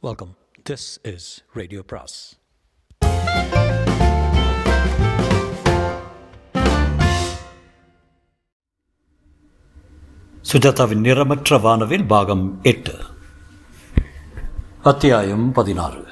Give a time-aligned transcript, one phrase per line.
[0.00, 0.34] Welcome
[0.70, 2.38] this is radio பிராஸ்
[10.52, 12.94] சுஜாதாவின் நிறமற்ற வானவில் பாகம் எட்டு.
[14.82, 16.04] அத்தியாயம் பதினாறு.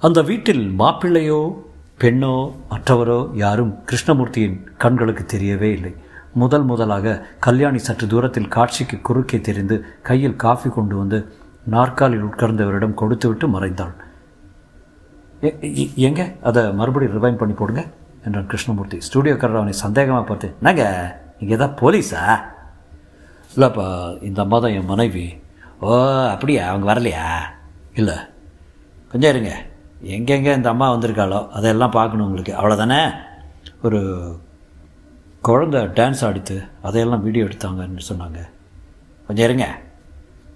[0.00, 1.62] அந்த வீட்டில் மாப்பிள்ளையோ
[1.98, 5.94] பெண்ணோ மற்றவரோ யாரும் கிருஷ்ணமூர்த்தியின் கண்களுக்கு தெரியவே இல்லை.
[6.34, 13.48] முதல் முதலாக கல்யாணி சற்று தூரத்தில் காட்சிக்கு குறுக்கே தெரிந்து கையில் காஃபி கொண்டு வந்து நாற்காலில் உட்கார்ந்தவரிடம் கொடுத்துவிட்டு
[13.48, 13.94] மறைந்தாள்.
[15.40, 16.32] எ- எங்க?
[16.42, 17.84] அதை மறுபடியும் ரிவைன் பண்ணி போடுங்க
[18.24, 18.98] என்றான் கிருஷ்ணமூர்த்தி.
[19.00, 22.52] ஸ்டூடியோக்காரர் அவனை சந்தேகமாக பார்த்து நாங்க இங்கே தான் போலீஸா?
[23.56, 25.42] இல்லைப்பா இந்த அம்மா தான் என் மனைவி.
[25.80, 26.68] ஓ அப்படியா?
[26.68, 27.40] அவங்க வரலையா?
[27.94, 28.14] இல்லை.
[29.08, 29.62] கொஞ்சம் இருங்க.
[30.00, 32.52] எங்கெங்கே இந்த அம்மா வந்திருக்காளோ அதெல்லாம் பார்க்கணும் உங்களுக்கு.
[32.52, 33.12] அவ்வளோதானே
[33.82, 34.00] ஒரு
[35.44, 38.38] குழந்த டான்ஸ் ஆடித்து அதையெல்லாம் வீடியோ எடுத்தாங்கன்னு சொன்னாங்க.
[39.26, 39.78] கொஞ்சம் இருங்க.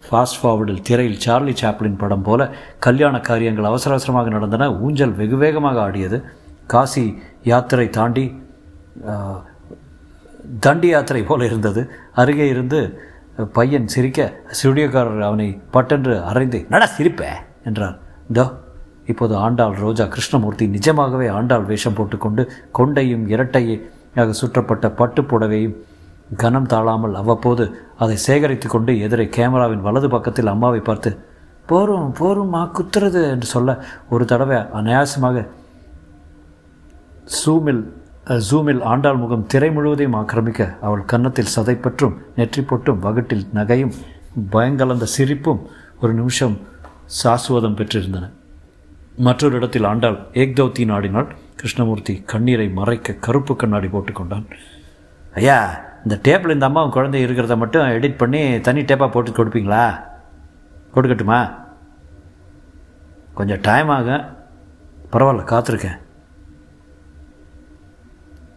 [0.09, 2.43] ஃபாஸ்ட் ஃபார்வர்டில் திரையில் சார்லி சாப்ளின் படம் போல
[2.79, 4.69] கல்யாண காரியங்கள் அவசர அவசரமாக நடந்தன.
[4.81, 6.19] ஊஞ்சல் வெகு வேகமாக ஆடியது.
[6.67, 7.05] காசி
[7.43, 8.25] யாத்திரை தாண்டி
[10.61, 11.81] தண்டி யாத்திரை போல இருந்தது.
[12.15, 12.79] அருகே இருந்து
[13.53, 14.21] பையன் சிரிக்க
[14.53, 17.29] ஸ்டுடியோக்காரர் அவனை பட்டென்று அறைந்து நட சிரிப்பே!
[17.65, 17.97] என்றார்.
[18.33, 18.45] தோ.
[19.07, 22.43] இப்போது ஆண்டாள் ரோஜா கிருஷ்ணமூர்த்தி நிஜமாகவே ஆண்டாள் வேஷம் போட்டுக்கொண்டு
[22.79, 25.77] கொண்டையும் இரட்டையாக சுற்றப்பட்ட பட்டுப் புடவையும்
[26.37, 27.65] கனம் தாழாமல் அவ்வப்போது
[28.03, 31.11] அதை சேகரித்து கொண்டு எதிரே கேமராவின் வலது பக்கத்தில் அம்மாவை பார்த்து
[31.71, 33.71] போரும் போரும்மா குத்துறது என்று சொல்ல
[34.15, 35.47] ஒரு தடவை அநாயாசமாக
[37.39, 37.83] சூமில்
[38.49, 43.95] ஜூமில் ஆண்டாள் முகம் திரை முழுவதையும் ஆக்கிரமிக்க அவள் கன்னத்தில் சதைப்பற்றும் நெற்றி பொட்டும் வகுட்டில் நகையும்
[44.55, 45.63] பயங்கலந்த சிரிப்பும்
[46.03, 46.57] ஒரு நிமிஷம்
[47.23, 48.25] சாசுவதம் பெற்றிருந்தன.
[49.27, 51.29] மற்றொரு இடத்தில் ஆண்டாள் ஏக்தௌத்தி நாடினால்
[51.61, 54.47] கிருஷ்ணமூர்த்தி கண்ணீரை மறைக்க கருப்பு கண்ணாடி போட்டுக்கொண்டான்.
[55.41, 55.59] ஐயா
[56.05, 60.05] இந்த டேப்பில் இந்த அம்மாவும் குழந்தை இருக்கிறத மட்டும் எடிட் பண்ணி தனி டேப்பாக போட்டு கொடுப்பீங்களா?
[60.95, 61.55] கொடுக்கட்டுமா?
[63.35, 64.37] கொஞ்சம் டைம் ஆகும்
[65.13, 65.99] பரவாயில்ல காத்திருக்கேன்.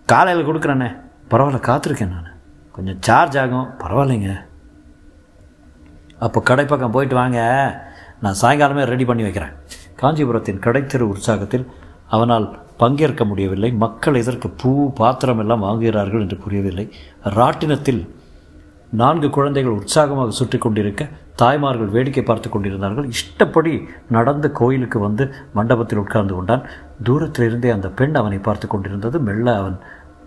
[0.06, 2.30] காலையில் கொடுக்குறேண்ணே பரவாயில்ல காத்திருக்கேன் நான்.
[2.72, 3.70] கொஞ்சம் சார்ஜ் ஆகும்.
[3.80, 4.36] பரவாயில்லைங்க.
[6.20, 7.40] அப்போ கடைப்பக்கம் போயிட்டு வாங்க.
[8.22, 9.52] நான் சாயங்காலமே ரெடி பண்ணி வைக்கிறேன்.
[9.96, 11.66] காஞ்சிபுரத்தின் கடைத்தெரு உற்சாகத்தில்
[12.10, 13.70] அவனால் பங்கேற்க முடியவில்லை.
[13.84, 16.86] மக்கள் இதற்கு பூ பாத்திரம் எல்லாம் வாங்குகிறார்கள் என்று புரியவில்லை.
[17.38, 18.02] ராட்டினத்தில்
[18.92, 21.02] நான்கு குழந்தைகள் உற்சாகமாக சுற்றி கொண்டிருக்க
[21.36, 23.08] தாய்மார்கள் வேடிக்கை பார்த்து கொண்டிருந்தார்கள்.
[23.16, 23.74] இஷ்டப்படி
[24.10, 26.66] நடந்து கோயிலுக்கு வந்து மண்டபத்தில் உட்கார்ந்து கொண்டான்.
[27.04, 29.20] தூரத்திலிருந்தே அந்த பெண் அவனை பார்த்து கொண்டிருந்தது.
[29.28, 29.78] மெல்ல அவன்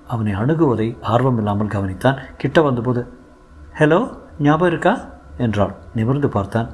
[0.07, 2.19] அவனை அணுகுவதை ஆர்வம் இல்லாமல் கவனித்தான்.
[2.37, 3.03] கிட்ட வந்தபோது
[3.79, 4.01] ஹலோ
[4.39, 4.95] ஞாபகம் இருக்கா?
[5.39, 5.75] என்றாள்.
[5.95, 6.71] நிமிர்ந்து பார்த்தான்.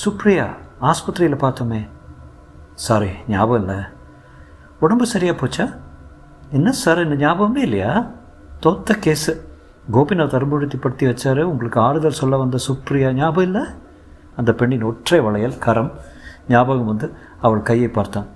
[0.00, 0.46] சுப்ரியா
[0.90, 1.80] ஆஸ்பத்திரியில் பார்த்தோமே.
[2.84, 3.78] சாரி ஞாபகம் இல்லை
[4.84, 5.64] உடம்பு சரியாக போச்சா?
[6.50, 7.92] என்ன சார் இந்த ஞாபகமே இல்லையா?
[8.62, 9.32] தோத்த கேஸு
[9.92, 11.40] கோபிநாத் அறிமுகப்படுத்தி வச்சார்.
[11.42, 13.62] உங்களுக்கு ஆறுதல் சொல்ல வந்த சுப்ரியா ஞாபகம் இல்லை?
[14.36, 15.92] அந்த பெண்ணின் ஒற்றை வளையல் கரம்
[16.48, 17.08] ஞாபகம் வந்து
[17.40, 18.28] அவள் கையை பார்த்தான்.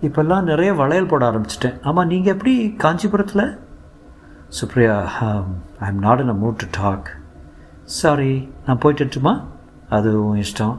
[0.00, 1.76] இப்போல்லாம் நிறைய வளையல் போட ஆரம்பிச்சிட்டேன்.
[1.82, 3.44] ஆமாம் நீங்கள் எப்படி காஞ்சிபுரத்தில்?
[4.60, 4.96] Supriya
[5.80, 7.10] I am not in a mood to talk
[7.84, 8.32] sorry
[8.66, 9.34] நான் போயிட்டுமா
[9.88, 10.78] அது உன் இஷ்டம்.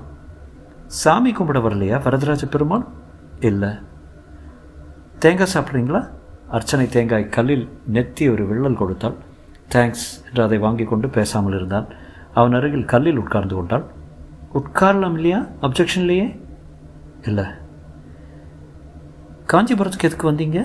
[1.02, 1.98] சாமி கும்பிட வரலையா?
[2.04, 2.86] வரதராஜ பெருமாள்
[3.40, 3.70] இல்லை.
[5.20, 6.02] தேங்காய் சாப்பிட்றீங்களா?
[6.48, 9.16] அர்ச்சனை தேங்காய் கல்லில் நெத்தி ஒரு விள்ளல் கொடுத்தாள்.
[9.72, 11.88] தேங்க்ஸ் என்று அதை வாங்கி கொண்டு பேசாமல் இருந்தான்
[12.34, 13.86] அவன் அருகில் கல்லில் உட்கார்ந்து கொண்டாள்.
[14.54, 15.46] உட்காரலாம் இல்லையா?
[15.62, 16.40] அப்ஜெக்ஷன் இல்லையே?
[17.24, 17.46] இல்லை.
[19.54, 20.60] காஞ்சிபுரத்துக்கு எதுக்கு வந்தீங்க?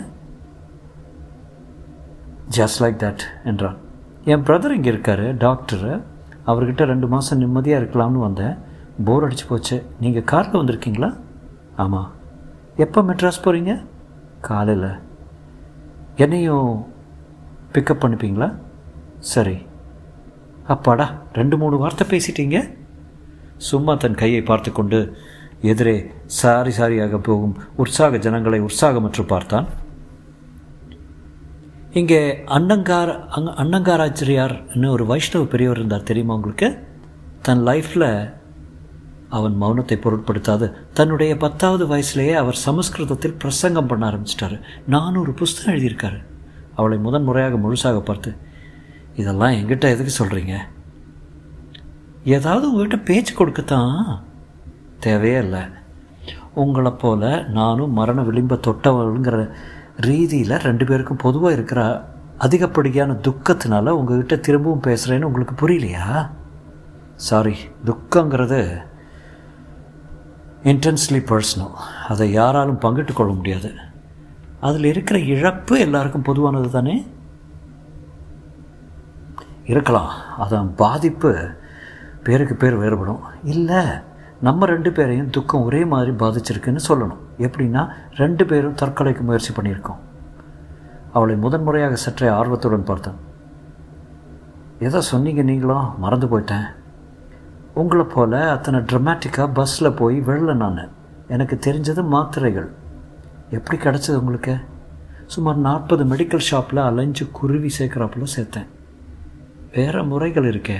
[2.56, 3.78] ஜஸ்ட் லைக் தட் என்றான்.
[4.24, 6.02] என் பிரதர் இங்கே இருக்காரு டாக்டரு
[6.46, 8.56] அவர்கிட்ட ரெண்டு மாதம் நிம்மதியாக இருக்கலாம்னு வந்தேன்.
[9.06, 9.76] போர் அடிச்சு போச்சு.
[10.00, 11.10] நீங்கள் காரில் வந்திருக்கீங்களா?
[11.76, 12.10] ஆமாம்
[12.84, 13.72] எப்போ மெட்ராஸ் போகிறீங்க
[14.40, 14.90] காலையில்.
[16.16, 16.70] என்னையும்
[17.72, 18.48] பிக்கப் பண்ணிப்பீங்களா
[19.32, 19.56] சரி.
[20.74, 22.58] அப்பாடா ரெண்டு மூணு வார்த்தை பேசிட்டீங்க.
[23.56, 24.98] சும்மா தன் கையை பார்த்து கொண்டு
[25.60, 25.94] எதிரே
[26.26, 29.68] சாரி சாரியாக போகும் உற்சாக ஜனங்களை உற்சாகமற்று பார்த்தான்.
[31.92, 32.20] இங்கே
[32.56, 36.68] அன்னங்கார் அங் அன்னங்காராச்சரியார்னு ஒரு வைஷ்ணவ பெரியவர் இருந்தார் தெரியுமா உங்களுக்கு?
[37.42, 38.36] தன் லைஃப்பில்
[39.28, 40.72] அவன் மௌனத்தை பொருட்படுத்தாது.
[40.92, 44.60] தன்னுடைய பத்தாவது வயசுலேயே அவர் சமஸ்கிருதத்தில் பிரசங்கம் பண்ண ஆரம்பிச்சிட்டாரு.
[44.86, 46.24] நானூறு புஸ்தகம் எழுதியிருக்காரு.
[46.74, 48.36] அவளை முதன் முறையாக முழுசாக பார்த்து
[49.16, 50.56] இதெல்லாம் எங்கிட்ட எதுக்கு சொல்கிறீங்க
[52.24, 54.22] ஏதாவது உங்கள்கிட்ட பேச்சு கொடுக்கத்தான்.
[55.00, 55.60] தேவையே இல்லை.
[56.54, 59.50] உங்களை போல நானும் மரண விளிம்ப தொட்டவளுங்கிற
[59.96, 62.08] ரீதியில் ரெண்டு பேருக்கும் பொதுவாக இருக்கிற
[62.38, 66.30] அதிகப்படியான துக்கத்தினால உங்ககிட்ட திரும்பவும் பேசுகிறேன்னு உங்களுக்கு புரியலையா?
[67.14, 68.86] சாரி துக்கங்கிறது
[70.64, 71.72] இன்டென்ஸ்லி பர்சனல்
[72.08, 73.72] அதை யாராலும் பங்கிட்டு கொள்ள முடியாது.
[74.60, 77.06] அதில் இருக்கிற இழப்பு எல்லாருக்கும் பொதுவானது தானே?
[79.64, 80.12] இருக்கலாம்.
[80.38, 81.48] அதன் பாதிப்பு
[82.22, 83.20] பேருக்கு பேர் வேறுபடும்.
[83.42, 83.84] இல்லை
[84.40, 87.16] நம்ம ரெண்டு பேரையும் துக்கம் ஒரே மாதிரி பாதிச்சிருக்குன்னு சொல்லணும்.
[87.38, 89.96] எப்படின்னா ரெண்டு பேரும் தற்கொலைக்கு முயற்சி பண்ணியிருக்கோம்.
[91.12, 93.14] அவளை முதன்முறையாக சற்றே ஆர்வத்துடன் பார்த்தேன்.
[94.78, 96.64] எதை சொன்னீங்க நீங்களும் மறந்து போயிட்டேன்.
[97.78, 100.88] உங்களை போல் அத்தனை ட்ரமாட்டிக்காக பஸ்ஸில் போய் விழல நான்.
[101.28, 102.68] எனக்கு தெரிஞ்சது மாத்திரைகள்.
[103.50, 104.56] எப்படி கிடச்சது உங்களுக்கு?
[105.26, 108.66] சுமார் நாற்பது மெடிக்கல் ஷாப்பில் அலைஞ்சு குருவி சேர்க்குறாப்புல சேர்த்தேன்.
[109.74, 110.76] வேறு முறைகள் இருக்கே.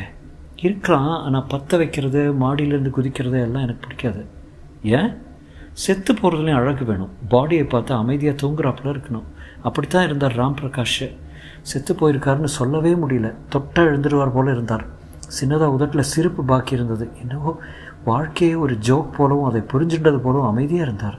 [0.57, 4.27] இருக்கலாம் ஆனால் பற்ற வைக்கிறது மாடியிலேருந்து குதிக்கிறது எல்லாம் எனக்கு பிடிக்காது.
[4.83, 5.17] ஏன்?
[5.73, 7.11] செத்து போகிறதுலையும் அழகு வேணும்.
[7.31, 9.25] பாடியை பார்த்து அமைதியாக தூங்குறாப்புல இருக்கணும்.
[9.63, 11.17] அப்படித்தான் இருந்தார் ராம் பிரகாஷ்.
[11.63, 13.35] செத்து போயிருக்காருன்னு சொல்லவே முடியல.
[13.49, 14.98] தொட்டாக எழுந்துருவார் போல இருந்தார்.
[15.37, 17.07] சின்னதாக உதட்டில் சிரிப்பு பாக்கி இருந்தது.
[17.23, 17.53] என்னவோ
[18.09, 21.19] வாழ்க்கையே ஒரு ஜோக் போலவும் அதை புரிஞ்சுட்டது போலவும் அமைதியாக இருந்தார்.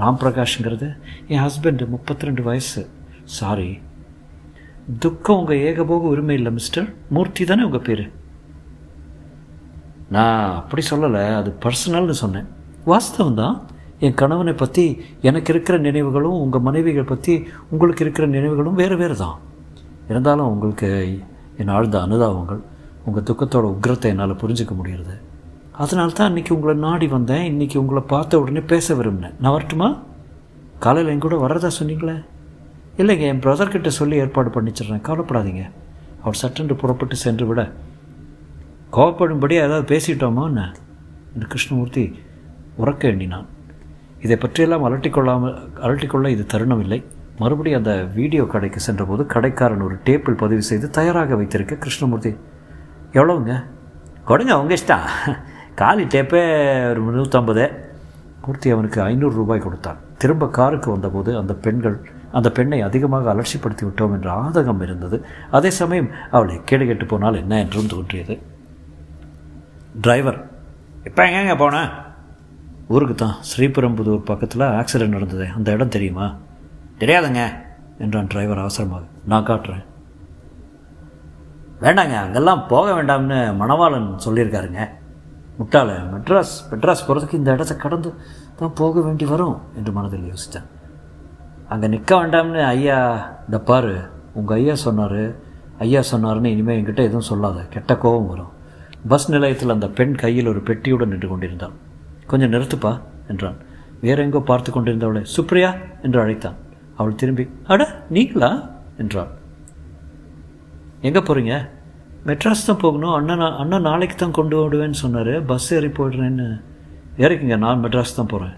[0.00, 0.88] ராம் பிரகாஷ்ங்கிறது
[1.32, 2.82] என் ஹஸ்பண்டு முப்பத்தி ரெண்டு வயசு.
[3.38, 3.70] சாரி
[5.04, 8.04] துக்கம் உங்கள் ஏகபோக உரிமை இல்லை மிஸ்டர் மூர்த்தி தானே உங்கள் பேர்?
[10.16, 12.46] நான் அப்படி சொல்லலை அது பர்சனல்னு சொன்னேன்.
[12.90, 13.56] வாஸ்தவம் தான்.
[14.06, 14.84] என் கணவனை பற்றி
[15.28, 17.34] எனக்கு இருக்கிற நினைவுகளும் உங்கள் மனைவிகள் பற்றி
[17.72, 19.36] உங்களுக்கு இருக்கிற நினைவுகளும் வேறு வேறு தான்
[20.10, 20.88] இருந்தாலும் உங்களுக்கு
[21.62, 22.60] என் ஆழ்ந்த அனுதாபங்கள்
[23.06, 25.16] உங்கள் துக்கத்தோட உக்ரத்தை என்னால் புரிஞ்சிக்க முடியுறது.
[25.72, 27.44] அதனால தான் இன்றைக்கி உங்களை நாடி வந்தேன்.
[27.52, 29.34] இன்றைக்கி உங்களை பார்த்த உடனே பேச விரும்பினேன்.
[29.40, 29.88] நான் வரட்டுமா
[30.78, 32.16] காலையில் என் கூட வர்றதா சொன்னீங்களே?
[32.98, 35.02] இல்லைங்க என் பிரதர்கிட்ட சொல்லி ஏற்பாடு பண்ணிச்சிடுறேன்.
[35.08, 35.64] கவலைப்படாதீங்க.
[36.22, 37.72] அவர் சட்டென்று புறப்பட்டு சென்று விட.
[38.92, 40.74] கோவப்படும்படி ஏதாவது பேசிட்டோமா என்ன?
[41.34, 42.04] என்று கிருஷ்ணமூர்த்தி
[42.78, 43.46] உறக்க எண்ணினான்.
[44.24, 47.04] இதை பற்றியெல்லாம் அலட்டிக்கொள்ளாமல் அலட்டிக்கொள்ள இது தருணம் இல்லை
[47.38, 52.32] மறுபடியும் அந்த வீடியோ கடைக்கு சென்றபோது கடைக்காரன் ஒரு டேப்பில் பதிவு செய்து தயாராக வைத்திருக்க கிருஷ்ணமூர்த்தி
[53.12, 53.64] எவ்வளோங்க
[54.24, 55.06] கொடுங்க அவங்க இஷ்டம்.
[55.74, 56.42] காலி டேப்பே
[56.90, 57.64] ஒரு நூற்றம்பது
[58.44, 60.00] மூர்த்தி அவனுக்கு ஐநூறு ரூபாய் கொடுத்தான்.
[60.18, 61.96] திரும்ப காருக்கு வந்தபோது அந்த பெண்கள்
[62.32, 65.24] அந்த பெண்ணை அதிகமாக அலட்சிப்படுத்தி விட்டோம் என்ற ஆதகம் இருந்தது.
[65.50, 68.34] அதே சமயம் அவளை கேடு கெட்டு போனால் என்ன என்றும் தோன்றியது.
[70.00, 70.50] டிரைவர்
[71.04, 71.90] இப்போ எங்கேங்க போனேன்
[72.88, 75.46] ஊருக்கு தான் ஸ்ரீபெரும்புதூர் பக்கத்தில் ஆக்சிடென்ட் நடந்தது.
[75.56, 76.34] அந்த இடம் தெரியுமா?
[76.98, 77.42] தெரியாதுங்க
[77.98, 79.04] என்றான் டிரைவர் அவசரமாக.
[79.24, 79.84] நான் காட்டுறேன்.
[81.84, 84.82] வேண்டாங்க அங்கெல்லாம் போக வேண்டாம்னு மணவாளன் சொல்லியிருக்காருங்க.
[85.58, 88.10] முட்டாள மெட்ராஸ் மெட்ராஸ் போகிறதுக்கு இந்த இடத்த கடந்து
[88.60, 90.66] தான் போக வேண்டி வரும் என்று மனதில் யோசித்தேன்.
[91.68, 92.98] அங்கே நிற்க வேண்டாம்னு ஐயா
[93.46, 93.94] இந்த பாரு
[94.38, 95.22] உங்கள் ஐயா சொன்னார்
[95.84, 98.52] ஐயா சொன்னார்னு இனிமேல் என்கிட்ட எதுவும் சொல்லாத கெட்ட கோபம் வரும்.
[99.08, 101.74] பஸ் நிலையத்தில் அந்த பெண் கையில் ஒரு பெட்டியுடன் நின்று கொண்டிருந்தாள்.
[102.30, 102.92] கொஞ்சம் நிறுத்துப்பா
[103.32, 103.58] என்றான்.
[104.00, 105.70] வேற எங்கோ பார்த்து கொண்டிருந்தவளை சுப்ரியா
[106.02, 106.56] என்று அழைத்தான்.
[106.96, 107.82] அவள் திரும்பி அட
[108.16, 108.50] நீங்களா?
[109.02, 109.30] என்றாள்.
[111.08, 111.54] எங்கே போகிறீங்க
[112.28, 113.14] மெட்ராஸ் தான் போகணும்.
[113.18, 115.34] அண்ணன் அண்ணன் நாளைக்கு தான் கொண்டு விடுவேன்னு சொன்னார்.
[115.50, 116.46] பஸ் ஏறி போய்டுறேன்னு.
[117.24, 118.56] இறக்குங்க நான் மெட்ராஸ் தான் போகிறேன்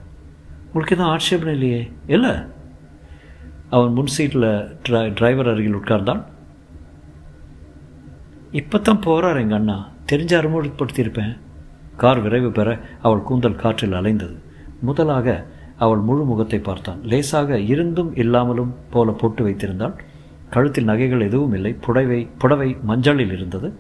[0.69, 1.83] உங்களுக்கு எதுவும் ஆட்சேபம் இல்லையே?
[2.15, 2.33] இல்லை.
[3.75, 4.49] அவன் முன் சீட்டில்
[4.87, 6.23] ட்ரை டிரைவர் அருகில் உட்கார்ந்தான்.
[8.61, 9.77] இப்போ தான் போகிறார் எங்கள் அண்ணா.
[10.11, 11.33] தெரிஞ்ச அறிமுகப்படுத்தியிருப்பேன்
[12.03, 12.69] கார் விரைவு பெற
[13.07, 14.37] அவள் கூந்தல் காற்றில் அலைந்தது.
[14.89, 15.29] முதலாக
[15.85, 17.01] அவள் முழு முகத்தை பார்த்தான்.
[17.11, 19.97] லேசாக இருந்தும் இல்லாமலும் போல போட்டு வைத்திருந்தாள்.
[20.51, 21.73] கழுத்தில் நகைகள் எதுவும் இல்லை.
[21.75, 23.71] புடவை புடவை மஞ்சளில் இருந்தது.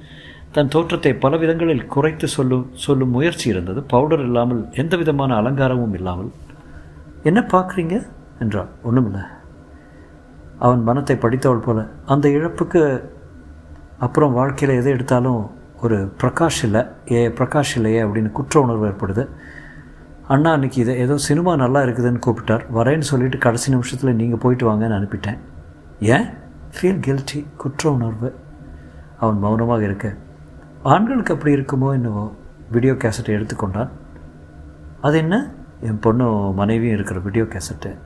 [0.52, 3.82] தன் தோற்றத்தை பல விதங்களில் குறைத்து சொல்லும் சொல்லும் முயற்சி இருந்தது.
[3.82, 6.30] பவுடர் இல்லாமல் எந்த விதமான அலங்காரமும் இல்லாமல்
[7.22, 7.96] என்ன பார்க்குறீங்க?
[8.38, 8.70] என்றாள்.
[8.82, 9.22] ஒன்றுமில்லை
[10.58, 12.80] அவன் மனத்தை படித்தவள் போல அந்த இழப்புக்கு
[13.98, 15.50] அப்புறம் வாழ்க்கையில் எதை எடுத்தாலும்
[15.82, 19.24] ஒரு பிரகாஷ் இல்லை ஏ பிரகாஷ் இல்லையே அப்படின்னு குற்ற உணர்வு ஏற்படுது.
[20.28, 22.64] அண்ணா அன்றைக்கி இதை ஏதோ சினிமா நல்லா இருக்குதுன்னு கூப்பிட்டார்.
[22.74, 25.38] வரேன்னு சொல்லிவிட்டு கடைசி நிமிஷத்தில் நீங்கள் போயிட்டு வாங்கன்னு அனுப்பிட்டேன்.
[26.00, 26.26] ஏன்?
[26.76, 28.34] ஃபீல் கில்ட்டி குற்ற உணர்வு
[29.18, 30.16] அவன் மௌனமாக இருக்க
[30.82, 32.32] ஆண்களுக்கு அப்படி இருக்குமோ என்னவோ?
[32.70, 33.90] வீடியோ கேசட்டை எடுத்துக்கொண்டான்
[35.00, 35.54] அது என்ன?
[35.80, 37.96] என் பொண்ணும் மனைவியும் இருக்கிற வீடியோ கேசட்டு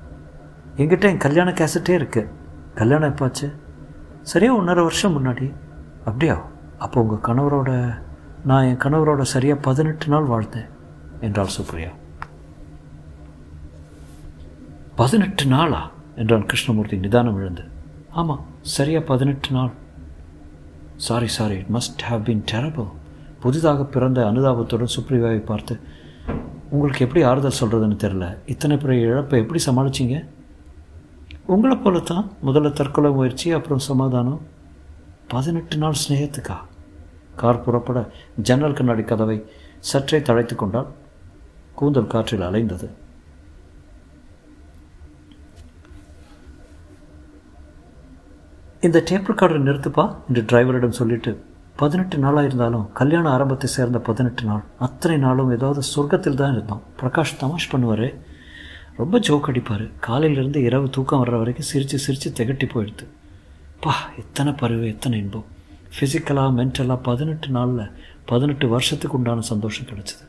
[0.76, 2.30] என்கிட்ட என் கல்யாண கேசட்டே இருக்குது
[2.74, 3.52] கல்யாணம் எப்பாச்சு
[4.22, 5.52] சரியாக ஒன்றரை வருஷம் முன்னாடி.
[6.04, 6.36] அப்படியா?
[6.78, 7.98] அப்போ உங்கள் கணவரோட
[8.44, 10.70] நான் என் கணவரோட சரியாக பதினெட்டு நாள் வாழ்ந்தேன்
[11.20, 11.90] என்றாள் சுப்ரியா.
[14.94, 15.90] பதினெட்டு நாளா?
[16.14, 17.70] என்றான் கிருஷ்ணமூர்த்தி நிதானம் விழுந்து
[18.20, 18.40] ஆமாம்
[18.72, 19.70] சரியாக பதினெட்டு நாள்.
[21.06, 22.88] Sorry sorry it must have been terrible
[23.42, 25.74] புதிதாக பிறந்த அனுதாபத்துடன் சுப்ரிவாவை பார்த்து
[26.74, 30.18] உங்களுக்கு எப்படி ஆறுதல் சொல்கிறதுன்னு தெரில இத்தனை பெரிய இழப்பை எப்படி சமாளிச்சிங்க?
[31.46, 34.40] உங்களை போல தான் முதல்ல தற்கொலை முயற்சி அப்புறம் சமாதானம்.
[35.28, 36.58] பதினெட்டு நாள் ஸ்னேகத்துக்கா
[37.42, 37.98] கார் புறப்பட
[38.48, 39.38] ஜன்னல் கண்ணாடி கதவை
[39.90, 40.90] சற்றே தழைத்து கொண்டால்
[41.74, 42.88] கூந்தல் காற்றில் அலைந்தது.
[48.86, 51.44] இந்த டேப் ரெக்கார்டரை நிறுத்துப்பா என்று டிரைவரிடம் சொல்லிட்டு
[51.80, 54.62] பதினெட்டு நாளாக இருந்தாலும் கல்யாண ஆரம்பத்தை சேர்ந்த பதினெட்டு நாள்.
[54.78, 58.14] அத்தனை நாளும் ஏதாவது சொர்க்கத்தில் தான் இருந்தோம் பிரகாஷ் தமாஷ் பண்ணுவார்.
[58.96, 59.84] ரொம்ப ஜோக் அடிப்பார்.
[60.06, 63.06] காலையிலேருந்து இரவு தூக்கம் வர்ற வரைக்கும் சிரித்து சிரித்து திகட்டி போயிடுது.
[63.80, 65.46] பா எத்தனை பருவு எத்தனை இன்பம்.
[65.94, 67.90] ஃபிசிக்கலாக மென்டலாக பதினெட்டு நாளில்
[68.24, 70.24] பதினெட்டு வருஷத்துக்கு உண்டான சந்தோஷம் கிடச்சிது.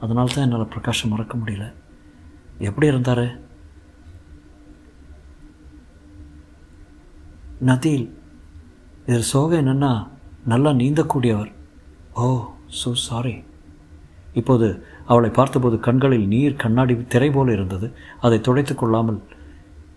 [0.00, 1.66] அதனால தான் என்னால் பிரகாஷை மறக்க முடியல.
[2.58, 3.26] எப்படி இருந்தார்?
[7.60, 8.06] நதில்
[9.06, 9.92] இதில் சோகம் என்னென்னா
[10.44, 11.50] நல்லா நீந்தக்கூடியவர்.
[12.14, 12.26] ஓ
[12.80, 13.44] ஸோ சாரி
[14.34, 14.66] இப்போது
[15.06, 17.86] அவளை பார்த்தபோது கண்களில் நீர் கண்ணாடி திரை போல இருந்தது.
[18.20, 19.20] அதை துடைத்து கொள்ளாமல்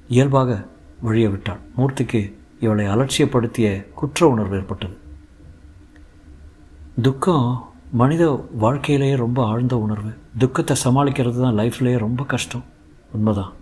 [0.08, 0.68] இயல்பாக
[1.02, 1.62] வழிய விட்டாள்.
[1.78, 2.22] மூர்த்திக்கு
[2.60, 3.68] இவளை அலட்சியப்படுத்திய
[4.00, 4.96] குற்ற உணர்வு ஏற்பட்டது.
[7.02, 7.48] துக்கம்
[8.02, 8.24] மனித
[8.64, 10.12] வாழ்க்கையிலேயே ரொம்ப ஆழ்ந்த உணர்வு.
[10.38, 12.66] துக்கத்தை சமாளிக்கிறது தான் லைஃப்லேயே ரொம்ப கஷ்டம்.
[13.14, 13.54] உண்மைதான்.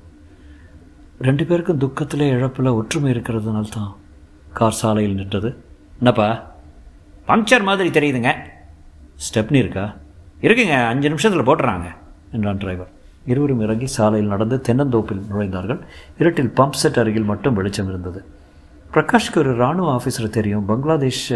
[1.22, 3.96] ரெண்டு பேருக்கும் துக்கத்தில் இழப்பில் ஒற்றுமை இருக்கிறதுனால தான்
[4.54, 5.56] கார் சாலையில் நின்றது.
[5.98, 6.52] என்னப்பா?
[7.28, 8.34] பங்க்சர் மாதிரி தெரியுதுங்க.
[9.26, 9.96] ஸ்டெப்னி இருக்கா?
[10.42, 11.88] இருக்குங்க அஞ்சு நிமிஷத்தில் போட்டுறாங்க
[12.32, 12.88] என்றான் டிரைவர்.
[13.26, 15.80] இருவரும் இறங்கி சாலையில் நடந்து தென்னந்தோப்பில் நுழைந்தார்கள்.
[16.20, 18.24] இருட்டில் பம்ப் செட் அருகில் மட்டும் வெளிச்சம் இருந்தது.
[18.94, 20.66] பிரகாஷ்க்கு ஒரு இராணுவ ஆஃபீஸர் தெரியும்.
[20.66, 21.34] பங்களாதேஷ்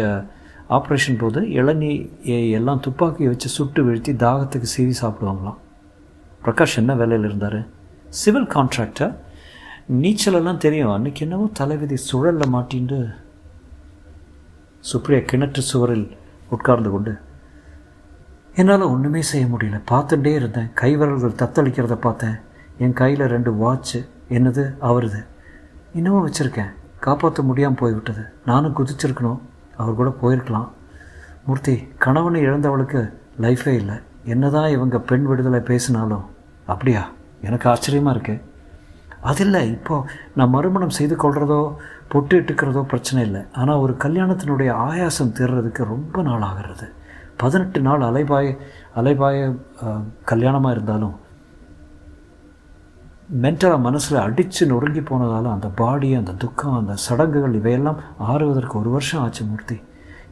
[0.70, 5.56] ஆப்ரேஷன் போது இளநீயை எல்லாம் துப்பாக்கி வச்சு சுட்டு வீழ்த்தி தாகத்துக்கு சீவி சாப்பிடுவாங்களாம்.
[6.44, 7.66] பிரகாஷ் என்ன வேலையில் இருந்தார்?
[8.08, 9.14] Civil contractor?
[9.92, 10.88] நீச்சலெல்லாம் தெரியும்.
[10.88, 13.14] அன்றைக்கி என்னவோ தலைவிதி சுழலில் மாட்டின்னு
[14.92, 16.16] சுப்ரியா கிணற்று சுவரில்
[16.50, 17.18] உட்கார்ந்து கொண்டு
[18.54, 19.82] என்னால் ஒன்றுமே செய்ய முடியல.
[19.90, 20.70] பார்த்துட்டே இருந்தேன்.
[20.74, 22.36] கைவிரல்கள் தத்தளிக்கிறத பார்த்தேன்.
[22.78, 25.24] என் கையில் ரெண்டு வாட்ச்சு என்னது அவருது.
[25.94, 26.72] இன்னமும் வச்சுருக்கேன்.
[27.00, 28.24] காப்பாற்ற முடியாமல் போய்விட்டது.
[28.46, 29.38] நானும் குதிச்சிருக்கணும்.
[29.76, 30.68] அவர் கூட போயிருக்கலாம்.
[31.46, 33.94] மூர்த்தி கணவனை இழந்தவளுக்கு லைஃபே இல்லை.
[34.24, 36.24] என்னதான் இவங்க பெண் விடுதலை பேசினாலும்.
[36.66, 37.10] அப்படியா?
[37.40, 38.40] எனக்கு ஆச்சரியமாக இருக்குது
[39.30, 40.06] அது இல்லை இப்போது
[40.38, 41.60] நான் மறுமணம் செய்து கொள்கிறதோ
[42.12, 43.42] பொட்டு இட்டுக்கிறதோ பிரச்சனை இல்லை.
[43.60, 46.86] ஆனால் ஒரு கல்யாணத்தினுடைய ஆயாசம் தீர்றதுக்கு ரொம்ப நாள் ஆகிறது.
[47.42, 48.48] பதினெட்டு நாள் அலைபாய
[49.00, 49.38] அலைபாய
[50.30, 51.14] கல்யாணமாக இருந்தாலும்
[53.42, 58.00] மென்டலாக மனசில் அடித்து நொறுங்கி போனதால் அந்த பாடி அந்த துக்கம் அந்த சடங்குகள் இவையெல்லாம்
[58.30, 59.76] ஆறுவதற்கு ஒரு வருஷம் ஆச்சு மூர்த்தி.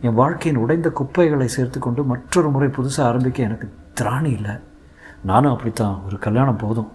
[0.06, 3.68] என் வாழ்க்கையின் உடைந்த குப்பைகளை சேர்த்து கொண்டு மற்றொரு முறை புதுசாக ஆரம்பிக்க எனக்கு
[4.00, 4.54] திராணி இல்லை.
[5.30, 5.96] நானும் அப்படித்தான்.
[6.06, 6.90] ஒரு கல்யாணம் போதும்.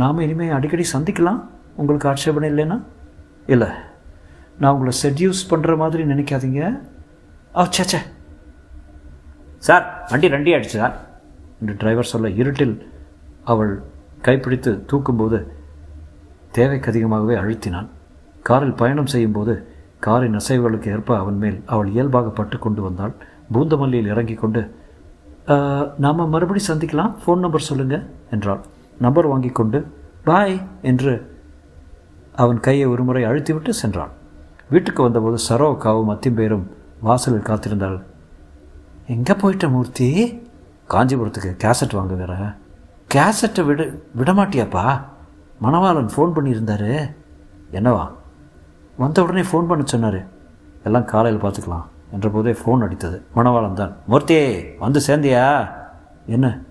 [0.00, 1.40] நாம் இனிமேல் அடிக்கடி சந்திக்கலாம்.
[1.80, 2.76] உங்களுக்கு ஆட்சேபனை இல்லைன்னா?
[3.54, 3.68] இல்லை.
[4.60, 6.60] நான் உங்களை செட்யூஸ் பண்ணுற மாதிரி நினைக்காதீங்க.
[7.56, 8.00] ஆ சேச்சே
[9.66, 10.94] சார் வண்டி ரெண்டி ஆயிடுச்சு சார்.
[11.60, 12.76] என்று டிரைவர் சொல்ல இருட்டில்
[13.52, 13.72] அவள்
[14.26, 15.38] கைப்பிடித்து தூக்கும்போது
[16.58, 17.88] தேவைக்கு அதிகமாகவே அழுத்தினான்.
[18.48, 19.54] காரில் பயணம் செய்யும்போது
[20.06, 23.14] காரின் அசைவுகளுக்கு ஏற்ப அவன் மேல் அவள் இயல்பாக பட்டு கொண்டு வந்தாள்.
[23.54, 24.62] பூந்தமல்லியில் இறங்கி கொண்டு
[26.04, 27.12] நாம் மறுபடி சந்திக்கலாம்.
[27.22, 28.04] ஃபோன் நம்பர் சொல்லுங்கள்
[28.36, 28.62] என்றாள்.
[28.98, 31.40] நம்பர் வாங்கி கொண்டு பாய் என்று
[32.34, 34.10] அவன் கையை ஒருமுறை அழுத்திவிட்டு சென்றான்.
[34.68, 36.66] வீட்டுக்கு வந்தபோது சரோ காவும் அத்திம்பேரும்
[37.00, 38.02] வாசலில் காத்திருந்தாள்.
[39.06, 40.40] எங்கே போயிட்ட மூர்த்தி?
[40.88, 42.54] காஞ்சிபுரத்துக்கு கேசட் வாங்குகிற
[43.14, 43.82] கேசட்டை விட
[44.18, 45.00] விடமாட்டியாப்பா?
[45.62, 47.14] மணவாளன் ஃபோன் பண்ணியிருந்தாரு.
[47.72, 48.10] என்னவா?
[48.96, 50.26] வந்த உடனே ஃபோன் பண்ண சொன்னார்.
[50.84, 51.84] எல்லாம் காலையில் பார்த்துக்கலாம்.
[52.12, 53.22] என்ற போதே ஃபோன் அடித்தது.
[53.34, 55.70] மணவாளன் தான் மூர்த்தி வந்து சேர்ந்தியா?
[56.26, 56.62] என்ன?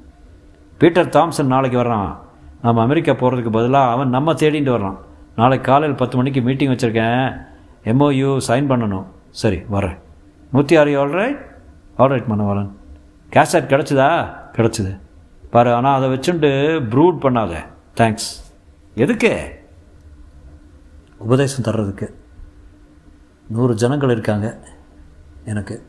[0.81, 2.17] பீட்டர் தாம்சன் நாளைக்கு வர்றான்.
[2.61, 4.97] நம்ம அமெரிக்கா போகிறதுக்கு பதிலாக அவன் நம்ம தேடிட்டு வர்றான்.
[5.35, 7.45] நாளைக்கு காலையில் பத்து மணிக்கு மீட்டிங் வச்சுருக்கேன்.
[7.83, 9.05] எம்ஓயு சைன் பண்ணணும்.
[9.29, 9.97] சரி வரேன்
[10.51, 11.45] நூற்றி ஆறு ஆல்ரைட்
[11.97, 12.69] ஆல்ரைட் மணவாளன்
[13.29, 14.35] கேசட் கிடச்சிதா?
[14.51, 14.99] கிடச்சிது.
[15.49, 16.47] பாரு ஆனால் அதை வச்சுட்டு
[16.89, 17.55] ப்ரூட் பண்ணாத.
[17.95, 18.53] தேங்க்ஸ்
[18.95, 19.59] எதுக்கு?
[21.17, 22.13] உபதேசம் தர்றதுக்கு.
[23.47, 24.59] நூறு ஜனங்கள் இருக்காங்க.
[25.45, 25.87] எனக்கு.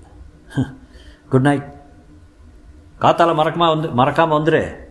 [1.29, 1.81] குட் நைட்
[3.01, 4.82] காத்தால மறக்கமா வந்து மறக்காமல் வந்துடு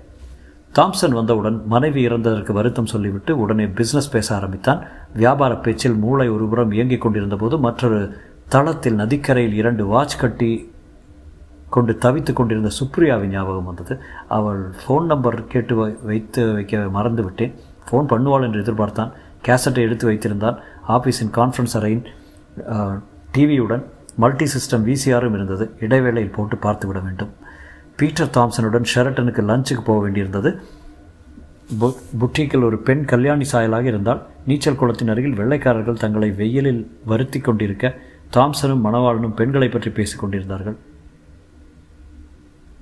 [0.77, 4.81] தாம்சன் வந்தவுடன் மனைவி இறந்ததற்கு வருத்தம் சொல்லிவிட்டு உடனே பிஸ்னஸ் பேச ஆரம்பித்தான்.
[5.21, 7.99] வியாபார பேச்சில் மூளை ஒருபுறம் இயங்கிக் கொண்டிருந்த போது மற்றொரு
[8.53, 10.51] தளத்தில் நதிக்கரையில் இரண்டு வாட்ச் கட்டி
[11.75, 13.93] கொண்டு தவித்து கொண்டிருந்த சுப்ரியாவின் ஞாபகம் வந்தது.
[14.37, 15.75] அவள் ஃபோன் நம்பர் கேட்டு
[16.09, 17.53] வைத்து வைக்க மறந்து விட்டேன்.
[17.87, 19.11] ஃபோன் பண்ணுவாள் என்று எதிர்பார்த்தான்.
[19.47, 20.57] கேசட்டை எடுத்து வைத்திருந்தான்.
[20.95, 22.03] ஆஃபீஸின் கான்ஃபரன்ஸ் அறையின்
[23.35, 23.83] டிவியுடன்
[24.23, 25.65] மல்டி சிஸ்டம் விசிஆரும் இருந்தது.
[25.85, 27.31] இடைவேளையில் போட்டு பார்த்து விட வேண்டும்.
[27.95, 30.61] பீட்டர் தாம்சனுடன் ஷெரட்டனுக்கு லஞ்சுக்கு போக வேண்டியிருந்தது.
[32.19, 37.97] புட்டிக்கில் ஒரு பெண் கல்யாணி சாயலாக இருந்தால் நீச்சல் குளத்தின் அருகில் வெள்ளைக்காரர்கள் தங்களை வெயிலில் வருத்தி கொண்டிருக்க
[38.33, 40.77] தாம்சனும் மணவாளனும் பெண்களை பற்றி பேசிக் கொண்டிருந்தார்கள்.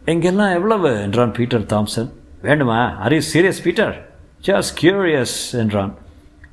[0.06, 1.02] எங்கெல்லாம் எவ்வளவு?
[1.02, 2.12] என்றான் பீட்டர் தாம்சன்.
[2.42, 2.96] வேண்டுமா?
[2.96, 4.10] Are you serious Peter
[4.46, 5.94] just curious என்றான்.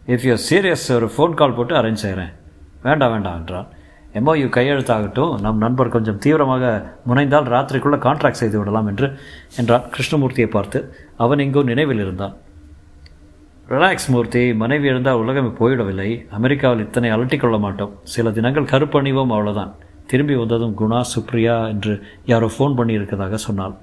[0.07, 2.33] இஃப் யூ சீரியஸ் ஒரு ஃபோன் கால் போட்டு அரேஞ்ச் செய்கிறேன்
[2.83, 3.69] வேண்டாம் வேண்டாம் என்றான்.
[4.19, 6.65] எம்ஓயு கையெழுத்தாகட்டும் நம் நண்பர் கொஞ்சம் தீவிரமாக
[7.09, 9.09] முனைந்தால் ராத்திரிக்குள்ளே கான்ட்ராக்ட் செய்து விடலாம் என்று
[9.61, 10.79] என்றான் கிருஷ்ணமூர்த்தியை பார்த்து.
[11.25, 12.35] அவன் எங்கோ நினைவில் இருந்தான்.
[13.73, 16.11] ரிலாக்ஸ் மூர்த்தி மனைவி இருந்தால் உலகமே போயிடவில்லை.
[16.39, 17.95] அமெரிக்காவில் இத்தனை அலட்டிக்கொள்ள மாட்டோம்.
[18.15, 19.73] சில தினங்கள் கருப்பணிவோம் அவ்வளோதான்
[20.11, 21.95] திரும்பி வந்ததும் குணா சுப்ரியா என்று
[22.33, 23.75] யாரோ ஃபோன் பண்ணியிருக்கதாக சொன்னாள்.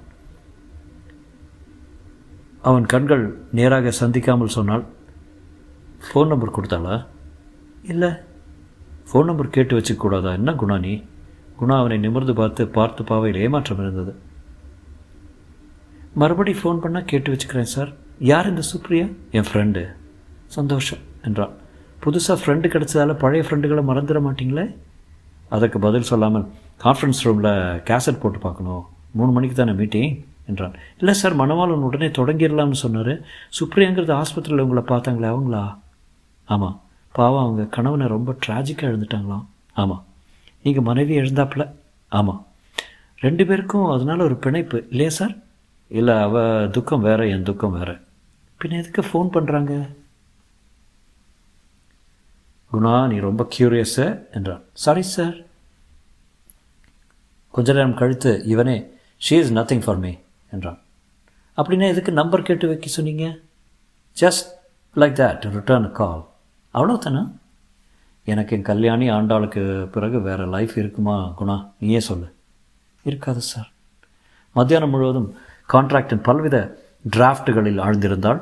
[2.68, 3.24] அவன் கண்கள்
[3.58, 4.84] நேராக சந்திக்காமல் சொன்னால்
[6.06, 6.96] ஃபோன் நம்பர் கொடுத்தாளா?
[7.92, 8.12] இல்லை.
[9.08, 11.02] ஃபோன் நம்பர் கேட்டு வச்சுக்கூடாதா என்ன குணா நீ?
[11.60, 14.12] குணா அவனை நிமிர்ந்து பார்த்து பார்த்து பாவையில் ஏமாற்றம் இருந்தது.
[16.14, 19.06] மறுபடி ஃபோன் பண்ணால் கேட்டு வச்சுக்கிறேன் சார் யார் இந்த சுப்ரியா?
[19.30, 19.82] என் ஃப்ரெண்டு
[20.46, 21.54] சந்தோஷம் என்றான்.
[22.04, 24.66] புதுசாக ஃப்ரெண்டு கிடச்சதால பழைய ஃப்ரெண்டுகளை மறந்துட மாட்டிங்களே?
[25.48, 26.46] அதற்கு பதில் சொல்லாமல்
[26.84, 27.52] கான்ஃபரன்ஸ் ரூமில்
[27.88, 28.84] கேசட் போட்டு பார்க்கணும்.
[29.10, 30.74] மூணு மணிக்கு தானே மீட்டிங் என்றான்.
[30.98, 33.12] இல்லை சார் மணவாளன் உடனே தொடங்கிடலாம்னு சொன்னார்.
[33.60, 35.78] சுப்ரியாங்கிறது ஆஸ்பத்திரியில் உங்களை பார்த்தாங்களே அவங்களா?
[36.44, 36.80] ஆமாம்
[37.16, 39.46] பாவம் அவங்க கணவனை ரொம்ப ட்ராஜிக்காக எழுந்துட்டாங்களாம்.
[39.80, 40.04] ஆமாம்
[40.64, 41.64] நீங்கள் மனைவி எழுந்தாப்புல
[42.18, 42.40] ஆமாம்
[43.24, 45.34] ரெண்டு பேருக்கும் அதனால் ஒரு பிணைப்பு இல்லையா சார்?
[45.98, 46.42] இல்லை அவ
[46.76, 47.90] துக்கம் வேற என் துக்கம் வேற.
[48.60, 49.72] பின்ன எதுக்கு ஃபோன் பண்ணுறாங்க
[52.72, 54.06] குணா நீ ரொம்ப க்யூரியஸு
[54.36, 54.62] என்றான்.
[54.84, 55.36] சாரி சார்
[57.54, 58.76] கொஞ்ச நேரம் கழித்து இவனே
[59.26, 60.12] she is nothing for me
[60.54, 60.78] என்றான்.
[61.56, 63.26] அப்படின்னா எதுக்கு நம்பர் கேட்டு வைக்க சொன்னீங்க?
[64.22, 64.48] Just
[65.00, 66.24] like that return call
[66.74, 67.32] அவ்வளோதானா
[68.24, 71.70] எனக்கு என் கல்யாணி ஆண்டாளுக்கு பிறகு வேறு லைஃப் இருக்குமா குணா?
[71.78, 72.34] நீயே சொல்லு.
[73.02, 73.68] இருக்காது சார்
[74.52, 75.36] மத்தியானம் முழுவதும்
[75.72, 76.70] கான்ட்ராக்டின் பல்வித
[77.16, 78.40] டிராஃப்டுகளில் ஆழ்ந்திருந்தாள்.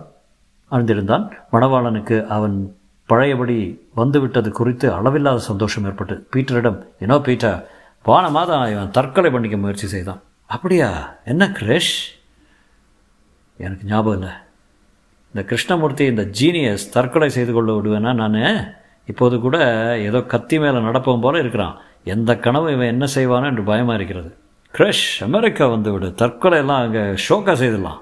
[0.70, 7.68] ஆழ்ந்திருந்தான் மணவாளனுக்கு அவன் பழையபடி வந்துவிட்டது குறித்து அளவில்லாத சந்தோஷம் ஏற்பட்டு பீட்டரிடம் என்னோ பீட்டர்
[8.02, 10.22] போன மாதம் இவன் தற்கொலை பண்ணிக்க முயற்சி செய்தான்.
[10.46, 11.14] அப்படியா?
[11.24, 11.92] என்ன கிரேஷ்?
[13.56, 14.34] எனக்கு ஞாபகம் இல்லை.
[15.34, 18.38] இந்த கிருஷ்ணமூர்த்தி இந்த ஜீனியஸ் தற்கொலை செய்து கொள்ள விடுவேனா நான்?
[19.10, 19.56] இப்போது கூட
[20.08, 21.76] ஏதோ கத்தி மேலே நடப்பவன் போல இருக்கிறான்.
[22.14, 24.30] எந்த கனவு இவன் என்ன செய்வானோ என்று பயமாக இருக்கிறது.
[24.74, 28.00] கிரஷ் அமெரிக்கா வந்து விடு தற்கொலையெல்லாம் அங்கே ஷோக்கா செய்திடலாம்.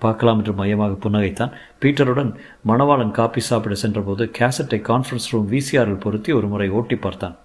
[0.00, 1.52] பார்க்கலாம் என்று மையமாக புன்னகைத்தான்.
[1.82, 2.30] பீட்டருடன்
[2.70, 7.36] மணவாளன் காப்பி சாப்பிட சென்றபோது கேசட்டை கான்ஃபரன்ஸ் ரூம் விசிஆரில் பொருத்தி ஒரு முறை ஓட்டி பார்த்தான்.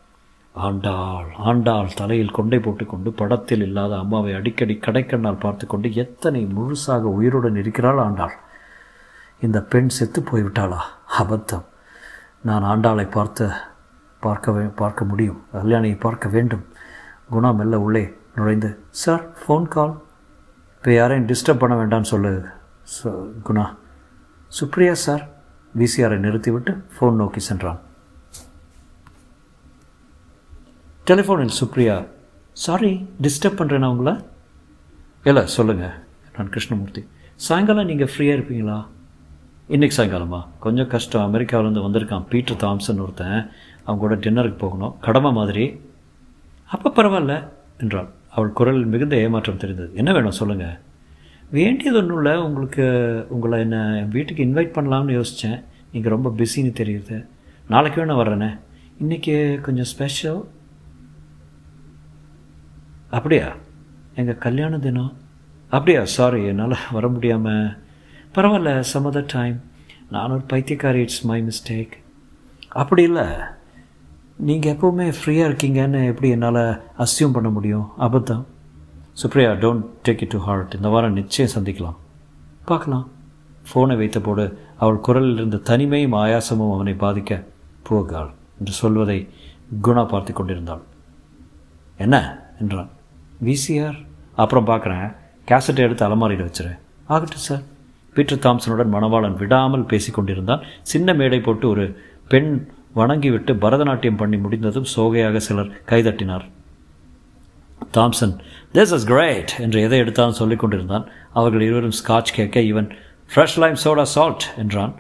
[0.56, 7.60] ஆண்டாள் ஆண்டாள் தலையில் கொண்டை போட்டுக்கொண்டு படத்தில் இல்லாத அம்மாவை அடிக்கடி கடைக்கண்ணால் பார்த்து கொண்டு எத்தனை முழுசாக உயிருடன்
[7.64, 8.36] இருக்கிறாள் ஆண்டாள்.
[9.42, 10.78] இந்த பெண் செத்து போய்விட்டாளா?
[11.20, 11.64] அபத்தம்.
[12.42, 13.52] நான் ஆண்டாளை பார்த்து
[14.20, 15.46] பார்க்க பார்க்க முடியும்.
[15.54, 16.66] கல்யாணியை பார்க்க வேண்டும்.
[17.32, 20.02] குணா மெல்ல உள்ளே நுழைந்து சார் ஃபோன் கால்.
[20.78, 22.46] இப்போ யாரையும் டிஸ்டர்ப் பண்ண வேண்டாம்னு சொல்லு
[23.04, 23.78] ச- குணா.
[24.62, 25.30] சுப்ரியா சார்.
[25.78, 27.80] விசிஆரை நிறுத்திவிட்டு ஃபோன் நோக்கி சென்றான்.
[31.08, 32.08] டெலிஃபோனில் சுப்ரியா.
[32.54, 34.26] சாரி டிஸ்டர்ப் பண்ணுறேன்னா உங்களை?
[35.24, 35.92] இல்லை சொல்லுங்கள்
[36.38, 37.08] நான் கிருஷ்ணமூர்த்தி.
[37.36, 38.88] சாயங்காலம் நீங்கள் ஃப்ரீயாக இருப்பீங்களா?
[39.72, 40.48] இன்றைக்கி சாயங்காலமா?
[40.60, 41.34] கொஞ்சம் கஷ்டம்.
[41.34, 42.26] அமெரிக்காவிலேருந்து வந்திருக்கான்.
[42.30, 43.50] பீட்டர் தாம்சன் ஒருத்தன்.
[43.84, 44.96] அவங்க கூட டின்னருக்கு போகணும்.
[45.00, 45.80] கடமை மாதிரி.
[46.66, 47.48] அப்போ பரவாயில்ல
[47.80, 48.10] என்றாள்.
[48.30, 49.92] அவள் குரலில் மிகுந்த ஏமாற்றம் தெரிந்தது.
[49.96, 50.78] என்ன வேணும் சொல்லுங்கள்
[51.52, 52.38] வேண்டியது ஒன்றும் இல்லை.
[52.38, 52.86] உங்களுக்கு
[53.30, 57.26] உங்களை என்ன என் வீட்டுக்கு இன்வைட் பண்ணலாம்னு யோசித்தேன் நீங்கள் ரொம்ப பிஸின்னு தெரியுது.
[57.68, 58.60] நாளைக்கு வேணும் வர்றேனே.
[59.04, 60.44] இன்றைக்கி கொஞ்சம் ஸ்பெஷல்
[63.10, 63.56] அப்படியா?
[64.16, 65.14] எங்கள் கல்யாண தினம்?
[65.70, 66.06] அப்படியா?
[66.06, 67.78] சாரி என்னால் வர முடியாமல்
[68.36, 69.62] பரவாயில்ல சம் அதர் டைம்
[70.12, 71.94] நான் ஒரு பைத்தியக்காரி இட்ஸ் மை மிஸ்டேக்
[72.70, 73.26] அப்படி இல்லை.
[74.38, 77.88] நீங்கள் எப்போவுமே ஃப்ரீயாக இருக்கீங்கன்னு எப்படி என்னால் அசியூம் பண்ண முடியும்?
[78.00, 78.44] அபத்தம்.
[79.22, 81.96] Supriya don't take it to heart இந்த வாரம் நிச்சயம் சந்திக்கலாம்.
[82.66, 83.10] பார்க்கலாம்.
[83.68, 87.44] ஃபோனை வைத்தபோது அவள் குரலில் இருந்த தனிமையும் ஆயாசமும் அவனை பாதிக்க
[87.84, 89.30] போகாள் என்று சொல்வதை
[89.84, 90.82] குணா பார்த்து கொண்டிருந்தாள்.
[91.98, 92.46] என்ன?
[92.62, 92.90] என்றான்.
[93.46, 95.16] விசிஆர் அப்புறம் பார்க்குறேன்.
[95.48, 96.78] கேசட்டை எடுத்து அலமாரியில் வச்சுரு.
[97.08, 97.64] ஆகட்டும் சார்
[98.14, 101.86] பீட்டர் தாம்சனுடன் மணவாளன் விடாமல் பேசிக்கொண்டிருந்தான் சின்ன மேடை போட்டு ஒரு
[102.28, 106.46] பெண் வணங்கிவிட்டு பரதநாட்டியம் பண்ணி முடிந்ததும் சோகையாக சிலர் கைதட்டினார்.
[107.94, 108.34] தாம்சன்
[108.74, 111.06] திஸ் இஸ் கிரேட் என்று எதை எடுத்தாலும் சொல்லிக் கொண்டிருந்தான்.
[111.34, 112.90] அவர்கள் இருவரும் ஸ்காட்ச் கேட்க இவன்
[113.36, 114.94] ஃப்ரெஷ் லைம் சோடா சால்ட் என்றான்.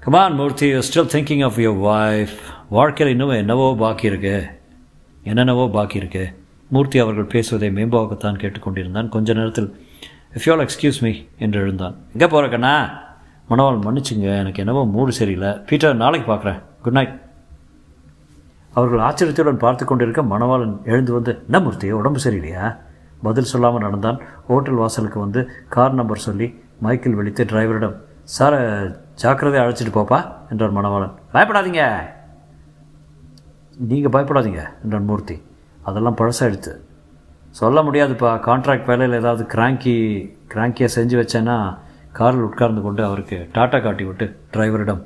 [0.00, 2.36] Come on Murthy you still thinking of your wife
[2.68, 4.36] வாழ்க்கையில் இன்னும் என்னவோ பாக்கி இருக்கு.
[5.24, 6.24] என்னென்னவோ பாக்கி இருக்கு.
[6.70, 9.70] மூர்த்தி அவர்கள் பேசுவதை மேம்பாகத்தான் கேட்டுக்கொண்டிருந்தான் கொஞ்ச நேரத்தில்
[10.36, 11.12] இஃப் யூஆல் எக்ஸ்கியூஸ் மீ
[11.44, 12.72] என்று எழுந்தான் எங்கே போகிற கண்ணா.
[13.50, 15.50] மணவாள் மன்னிச்சுங்க எனக்கு என்னவோ மூடு சரியில்லை.
[15.68, 16.58] பீட்டர் நாளைக்கு பார்க்குறேன்.
[16.82, 17.14] குட் நைட்
[18.76, 22.66] அவர்கள் ஆச்சரியத்துடன் பார்த்து கொண்டிருக்க மணவாளன் எழுந்து வந்து என்ன மூர்த்தி உடம்பு சரியில்லையா?
[23.26, 24.18] பதில் சொல்லாமல் நடந்தான்.
[24.48, 25.40] ஹோட்டல் வாசலுக்கு வந்து
[25.76, 26.46] கார் நம்பர் சொல்லி
[26.84, 27.96] மைக்கில் வெளித்து டிரைவரிடம்
[28.36, 28.56] சார்
[29.22, 30.18] ஜாக்கிரதையாக அழைச்சிட்டு போப்பா
[30.50, 31.84] என்றார் மணவாளன் பயப்படாதீங்க.
[33.90, 35.36] நீங்கள் பயப்படாதீங்க என்றான் மூர்த்தி.
[35.88, 36.72] அதெல்லாம் பழசாயிடுத்து.
[37.50, 38.40] சொல்ல முடியாதுப்பா.
[38.40, 39.94] கான்ட்ராக்ட் வேலையில் ஏதாவது கிராங்கி
[40.54, 41.78] கிராங்கியை செஞ்சு வச்சேன்னா
[42.12, 45.02] காரில் உட்கார்ந்து கொண்டு அவருக்கு டாட்டா காட்டி விட்டு டிரைவரிடம்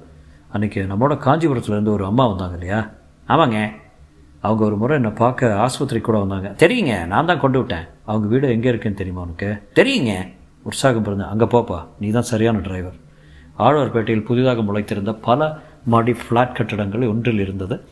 [0.54, 2.90] அன்றைக்கி நம்மளோட காஞ்சிபுரத்துலேருந்து ஒரு அம்மா வந்தாங்க இல்லையா?
[3.28, 3.72] ஆமாங்க.
[4.40, 6.48] அவங்க ஒரு முறை என்னை பார்க்க ஆஸ்பத்திரி கூட வந்தாங்க.
[6.48, 7.86] தெரியுங்க நான் தான் கொண்டு விட்டேன்.
[8.04, 9.62] அவங்க வீடு எங்கே இருக்குன்னு தெரியுமா உனக்கு?
[9.74, 10.12] தெரியுங்க.
[10.62, 12.98] உற்சாகம் பிறந்த அங்கே போப்பா நீ தான் சரியான டிரைவர்
[13.58, 17.84] ஆழ்வார்பேட்டையில் புதிதாக முளைத்திருந்த பல மாடி ஃப்ளாட் கட்டடங்கள் ஒன்றில் இருந்தது.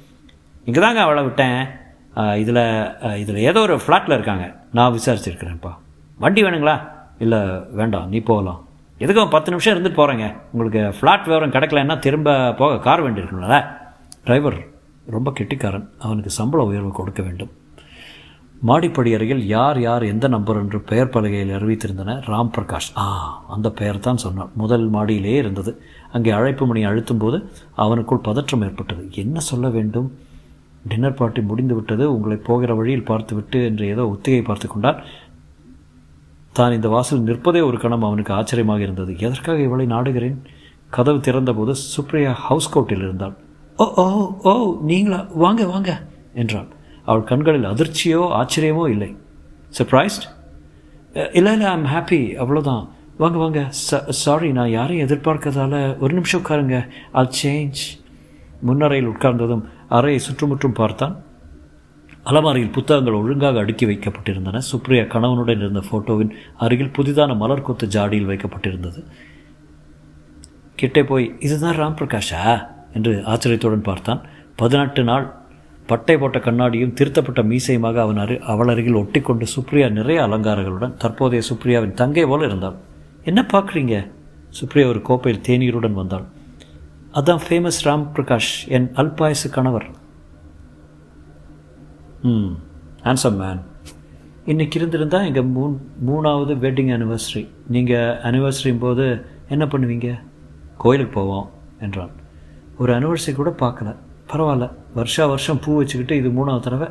[0.64, 1.66] இங்கே தாங்க அவளை விட்டேன்.
[2.42, 2.64] இதில்
[3.22, 4.46] இதில் ஏதோ ஒரு ஃப்ளாட்டில் இருக்காங்க.
[4.78, 5.72] நான் விசாரிச்சிருக்கிறேன்ப்பா.
[6.24, 6.76] வண்டி வேணுங்களா?
[7.24, 7.38] இல்லை
[7.78, 8.60] வேண்டாம் நீ போகலாம்.
[9.04, 13.58] எதுக்கும் பத்து நிமிஷம் இருந்துட்டு போகிறேங்க உங்களுக்கு ஃப்ளாட் விவரம் கிடைக்கலன்னா திரும்ப போக கார் வேண்டி இருக்கணும்ல
[14.26, 14.58] டிரைவர்
[15.16, 15.86] ரொம்ப கெட்டிக்காரன்.
[16.06, 17.52] அவனுக்கு சம்பள உயர்வு கொடுக்க வேண்டும்.
[18.68, 23.06] மாடிப்படி அருகில் யார் யார் எந்த நம்பர் என்று பெயர் பலகையில் அறிவித்திருந்தன ராம் பிரகாஷ் ஆ
[23.54, 24.50] அந்த பெயர் தான் சொன்னான்.
[24.62, 25.72] முதல் மாடியிலே இருந்தது.
[26.16, 27.38] அங்கே அழைப்பு மணி அழுத்தும் போது
[27.84, 29.04] அவனுக்குள் பதற்றம் ஏற்பட்டது.
[29.22, 30.10] என்ன சொல்ல வேண்டும்?
[30.90, 32.04] டின்னர் பார்ட்டி முடிந்துவிட்டது.
[32.14, 35.00] உங்களை போகிற வழியில் பார்த்துவிட்டு என்று ஏதோ ஒத்திகை பார்த்து கொண்டான்
[36.58, 39.12] தான் இந்த வாசல் நிற்பதே ஒரு கணம் அவனுக்கு ஆச்சரியமாக இருந்தது.
[39.26, 40.38] எதற்காக இவளை நாடுகிறேன்?
[40.96, 43.34] கதவு திறந்தபோது சுப்ரியா ஹவுஸ் கோட்டில் இருந்தாள்.
[43.78, 44.06] ஓ ஓ
[44.50, 44.52] ஓ
[44.90, 45.20] நீங்களா?
[45.44, 45.90] வாங்க வாங்க
[46.42, 46.68] என்றாள்.
[47.08, 49.10] அவள் கண்களில் அதிர்ச்சியோ ஆச்சரியமோ இல்லை.
[49.78, 50.26] சர்ப்ரைஸ்ட்
[51.38, 52.82] இல்லை இல்லை ஐம் ஹாப்பி அவ்வளோதான்
[53.22, 53.60] வாங்க வாங்க.
[54.24, 56.78] சாரி நான் யாரையும் எதிர்பார்க்கறதால ஒரு நிமிஷம் உட்காருங்க.
[57.18, 57.80] ஆல் சேஞ்ச்
[58.68, 61.14] முன்னரையில் உட்கார்ந்ததும் அறையை சுற்றுமுற்றும் பார்த்தான்.
[62.24, 64.60] அலமாரியில் புத்தகங்கள் ஒழுங்காக அடுக்கி வைக்கப்பட்டிருந்தன.
[64.72, 69.00] சுப்ரியா கணவனுடன் இருந்த ஃபோட்டோவின் அருகில் புதிதான மலர் கொத்து ஜாடியில் வைக்கப்பட்டிருந்தது.
[70.74, 72.42] கிட்டே போய் இதுதான் ராம் பிரகாஷா?
[72.92, 74.20] என்று ஆச்சரியத்துடன் பார்த்தான்.
[74.56, 75.26] பதினெட்டு நாள்
[75.86, 81.98] பட்டை போட்ட கண்ணாடியும் திருத்தப்பட்ட மீசையுமாக அவன் அரு அவள் அருகில் ஒட்டிக்கொண்டு சுப்ரியா நிறைய அலங்காரங்களுடன் தற்போதைய சுப்ரியாவின்
[82.00, 82.76] தங்கை போல இருந்தாள்.
[83.24, 83.96] என்ன பார்க்குறீங்க?
[84.60, 86.26] சுப்ரியா ஒரு கோப்பையில் தேநீருடன் வந்தாள்.
[87.18, 89.86] அதான் ஃபேமஸ் ராம் பிரகாஷ் என் அல்பாயசு கணவர்.
[92.22, 92.52] ம்
[93.02, 93.60] ஆன்சம் மேன்
[94.46, 95.74] இன்றைக்கி இருந்திருந்தால் எங்கள் மூணு
[96.08, 99.06] மூணாவது வெட்டிங் அனிவர்சரி நீங்கள் அனிவர்சரியும் போது
[99.48, 100.10] என்ன பண்ணுவீங்க?
[100.76, 101.48] கோயிலுக்கு போவோம்
[101.80, 102.12] என்றான்.
[102.78, 103.96] ஒரு அனிவர்சரி கூட பார்க்கல.
[104.32, 106.88] பரவாயில்ல வருஷா வருஷம் பூ வச்சுக்கிட்டு இது மூணாவது தடவை.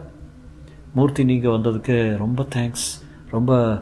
[0.94, 2.88] மூர்த்தி நீங்கள் வந்ததுக்கு ரொம்ப தேங்க்ஸ்
[3.32, 3.82] ரொம்ப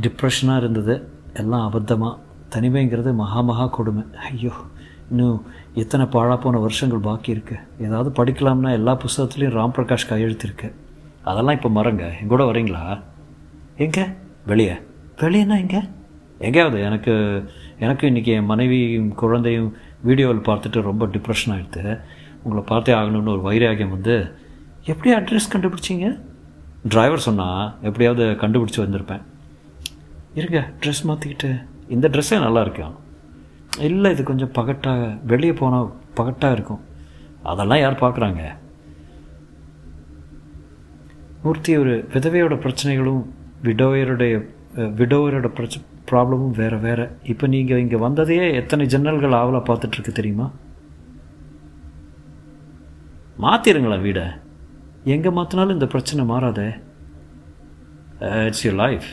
[0.00, 0.96] டிப்ரெஷனாக இருந்தது.
[1.34, 2.18] எல்லாம் அபத்தமாக
[2.56, 4.04] தனிமைங்கிறது மகா மகா கொடுமை.
[4.30, 4.52] ஐயோ.
[5.10, 10.72] இன்னும் எத்தனை பாழாப்போன போன வருஷங்கள் பாக்கி இருக்குது ஏதாவது படிக்கலாம்னா எல்லா புஸ்தகத்துலேயும் ராம் பிரகாஷ் கையெழுத்திருக்கு
[11.24, 12.12] அதெல்லாம் இப்போ மறங்க.
[12.20, 13.00] என் கூட வரீங்களா?
[13.76, 14.04] எங்கே?
[14.46, 14.72] வெளியே.
[15.16, 15.80] வெளியேனா எங்கே?
[16.38, 16.82] எங்கேயாவது?
[16.82, 17.44] எனக்கு
[17.78, 22.00] எனக்கு இன்றைக்கி என் மனைவியும் குழந்தையும் வீடியோவில் பார்த்துட்டு ரொம்ப டிப்ரெஷன் ஆகிடுது
[22.42, 24.34] உங்களை பார்த்தே ஆகணும்னு ஒரு வைராகியம் வந்து
[24.84, 26.20] எப்படி அட்ரஸ் கண்டுபிடிச்சிங்க?
[26.88, 29.22] டிரைவர் சொன்னால் எப்படியாவது கண்டுபிடிச்சி வந்திருப்பேன்.
[30.34, 33.02] இருங்க ட்ரெஸ் மாற்றிக்கிட்டு இந்த ட்ரெஸ்ஸே நல்லா இருக்கும்
[33.88, 36.82] இல்லை இது கொஞ்சம் பகட்டாக வெளியே போனால் பகட்டாக இருக்கும்.
[37.52, 38.42] அதெல்லாம் யார் பார்க்குறாங்க?
[41.44, 43.22] மூர்த்தி ஒரு விதவையோட பிரச்சனைகளும்
[43.66, 44.34] விடோயருடைய
[45.00, 45.74] விடோயரோட பிரச்ச
[46.10, 47.04] ப்ராப்ளமும் வேறு வேறு.
[47.32, 50.46] இப்போ நீங்கள் இங்கே வந்ததையே எத்தனை ஜன்னல்கள் ஆவலாக பார்த்துட்ருக்கு தெரியுமா?
[53.44, 54.26] மாற்றிடுங்களா வீடை?
[55.14, 56.68] எங்கே மாற்றினாலும் இந்த பிரச்சனை மாறாதே.
[58.48, 59.08] இட்ஸ் யூர் லைஃப்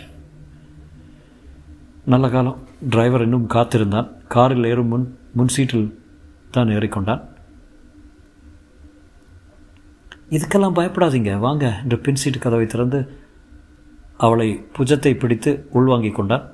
[2.06, 2.60] நல்ல காலம்.
[2.90, 4.08] டிரைவர் இன்னும் காத்திருந்தான்.
[4.28, 5.06] காரில் ஏறும் முன்
[5.38, 5.86] முன் சீட்டில்
[6.52, 7.22] தான் ஏறிக்கொண்டான்.
[10.30, 11.40] இதுக்கெல்லாம் பயப்படாதீங்க.
[11.40, 13.00] வாங்க என்று பின் சீட்டு கதவை திறந்து
[14.18, 16.46] அவளை புஜத்தை பிடித்து உள்வாங்கிக் கொண்டான்.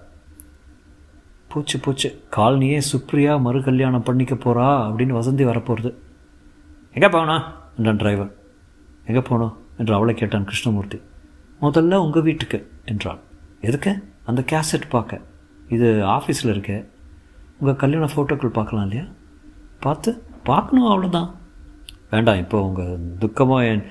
[1.47, 5.91] பூச்சு பூச்சு காலனியே சுப்ரியா மறு கல்யாணம் பண்ணிக்க போகிறா அப்படின்னு வசந்தி வரப்போகிறது
[6.95, 7.45] எங்கே போகணும்
[7.77, 8.31] என்றான் டிரைவர்
[9.05, 10.99] எங்கே போகணும் என்று அவளை கேட்டான் கிருஷ்ணமூர்த்தி.
[11.61, 13.19] முதல்ல உங்கள் வீட்டுக்கு என்றாள்
[13.61, 13.91] எதுக்கு?
[14.25, 15.21] அந்த கேசட் பார்க்க
[15.75, 16.73] இது ஆஃபீஸில் இருக்க.
[17.59, 19.05] உங்கள் கல்யாண ஃபோட்டோக்கள் பார்க்கலாம் இல்லையா?
[19.85, 20.09] பார்த்து
[20.49, 21.29] பார்க்கணும் அவ்வளோதான்
[22.13, 23.83] வேண்டாம் இப்போ உங்கள் துக்கமோ என்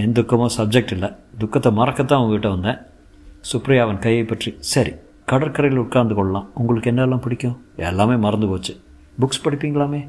[0.00, 1.08] என் துக்கமோ சப்ஜெக்ட் இல்லை.
[1.40, 2.80] துக்கத்தை மறக்கத்தான் உங்ககிட்ட வந்தேன்.
[3.50, 4.50] சுப்ரியாவன் கையை பற்றி.
[4.72, 4.92] சரி
[5.30, 6.48] கடற்கரையில் உட்கார்ந்து கொள்ளலாம்.
[6.60, 7.56] உங்களுக்கு என்னெல்லாம் பிடிக்கும்?
[7.88, 8.74] எல்லாமே மறந்து போச்சு.
[9.20, 10.00] புக்ஸ் படிப்பீங்களாமே?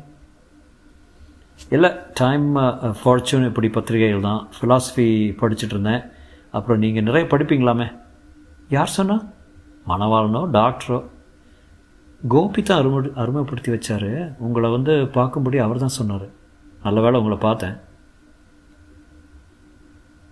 [1.76, 2.48] இல்லை டைம்
[3.00, 4.42] ஃபார்ச்சூன் இப்படி பத்திரிகைகள் தான்.
[4.56, 5.08] ஃபிலாசபி
[5.42, 6.04] படிச்சுட்டு இருந்தேன்.
[6.58, 7.88] அப்புறம் நீங்கள் நிறைய படிப்பீங்களாமே?
[8.76, 9.24] யார் சொன்னால்
[9.88, 11.00] மணவாளனோ டாக்டரோ
[12.28, 14.36] கோபி தான் அருமை அருமைப்படுத்தி வச்சார்.
[14.38, 16.28] உங்களை வந்து பார்க்கும்படி அவர் தான் சொன்னார்.
[16.84, 17.76] நல்ல வேளை உங்களை பார்த்தேன்.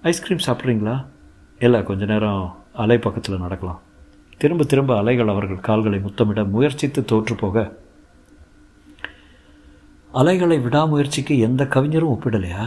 [0.01, 1.05] ஐஸ்கிரீம் சாப்பிட்றீங்களா?
[1.59, 3.81] இல்லை கொஞ்ச நேரம் அலை பக்கத்தில் நடக்கலாம்.
[4.37, 7.73] திரும்ப திரும்ப அலைகள் அவர்கள் கால்களை முத்தமிட முயற்சித்து தோற்று போக.
[10.11, 12.63] அலைகளை விடாமுயற்சிக்கு எந்த கவிஞரும் ஒப்பிடலையா?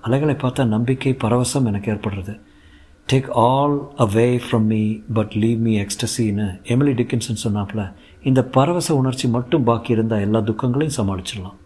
[0.00, 2.40] அலைகளை பார்த்தா நம்பிக்கை பரவசம் எனக்கு ஏற்படுறது.
[3.12, 7.92] Take all away from me but leave me எக்ஸ்டசின்னு Emily Dickinson சொன்னாப்புல
[8.22, 11.56] இந்த பரவச உணர்ச்சி மட்டும் பாக்கி இருந்தால் எல்லா துக்கங்களையும் சமாளிச்சிடலாம்.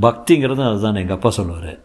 [0.00, 1.78] பக்திங்கிறது அதுதான் எங்கள் அப்பா சொல்லுவார்.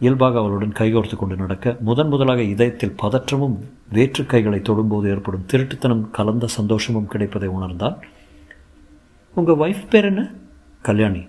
[0.00, 3.56] இயல்பாக அவளுடன் கைகோர்த்து கொண்டு நடக்க முதன் முதலாக இதயத்தில் பதற்றமும்
[3.90, 7.96] வேற்று கைகளை தொடும்போது ஏற்படும் திருட்டுத்தனம் கலந்த சந்தோஷமும் கிடைப்பதை உணர்ந்தால்
[9.34, 10.30] உங்கள் ஒய்ஃப் பேர் என்ன?
[10.82, 11.26] கல்யாணி.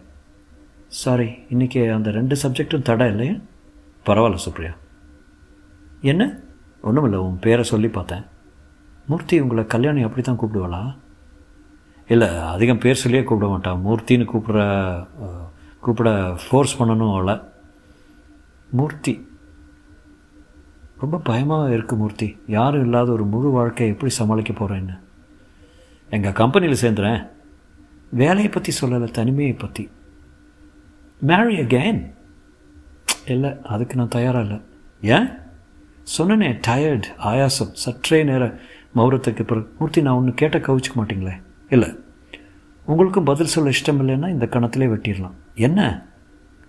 [0.87, 3.33] சாரி இன்றைக்கி அந்த ரெண்டு சப்ஜெக்டும் தடை இல்லையா?
[4.05, 4.73] பரவாயில்ல சுப்ரியா.
[6.01, 6.23] என்ன?
[6.81, 8.23] ஒன்றும் இல்லை உன் பேரை சொல்லி பார்த்தேன்.
[9.07, 10.81] மூர்த்தி உங்களை கல்யாணி அப்படி தான் கூப்பிடுவாளா?
[12.07, 14.61] இல்லை அதிகம் பேர் சொல்லியே கூப்பிட மாட்டான் மூர்த்தின்னு கூப்பிட்ற
[15.79, 16.09] கூப்பிட
[16.45, 17.35] ஃபோர்ஸ் பண்ணணும் அவளை.
[18.71, 19.13] மூர்த்தி.
[20.99, 22.27] ரொம்ப பயமாக இருக்குது மூர்த்தி.
[22.47, 24.97] யாரும் இல்லாத ஒரு முழு வாழ்க்கையை எப்படி சமாளிக்க போகிறேன்னு
[26.09, 27.21] எங்கள் கம்பெனியில் சேர்ந்துறேன்.
[28.09, 29.83] வேலையை பற்றி சொல்லலை தனிமையை பற்றி
[31.29, 31.99] மேரி அகேன்
[33.25, 34.59] இல்லை அதுக்கு நான் தயாராக இல்லை.
[35.01, 35.27] ஏன்?
[36.17, 38.45] சொன்னனே டயர்ட் ஆயாசம் சற்றே நேர
[38.95, 39.73] மௌரத்துக்கு பிறகு.
[39.79, 41.41] மூர்த்தி நான் ஒன்று கேட்ட கவிச்சிக்க மாட்டிங்களே?
[41.69, 41.89] இல்லை.
[42.85, 45.37] உங்களுக்கும் பதில் சொல்ல இஷ்டம் இல்லைன்னா இந்த கணத்திலே வெட்டிடலாம்.
[45.55, 45.79] என்ன?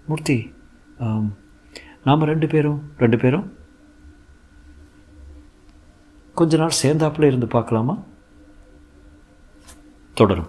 [0.07, 0.55] மூர்த்தி
[2.05, 3.53] நாம் ரெண்டு பேரும் ரெண்டு பேரும்?
[6.35, 8.03] கொஞ்ச நாள் சேர்ந்தாப்புல இருந்து பார்க்கலாமா?
[10.15, 10.49] தொடரும்.